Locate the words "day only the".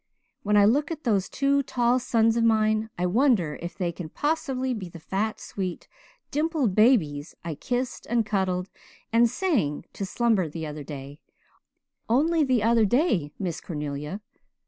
10.83-12.63